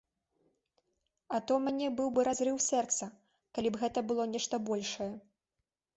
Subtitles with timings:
[1.35, 3.11] А то ў мяне быў бы разрыў сэрца,
[3.59, 5.11] калі б гэта было нешта большае.